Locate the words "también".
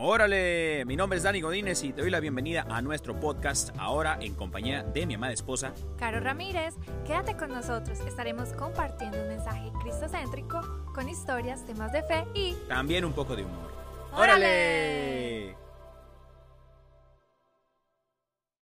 12.68-13.04